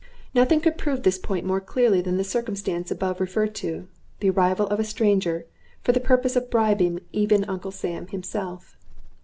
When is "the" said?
2.17-2.23, 4.19-4.31, 5.91-5.99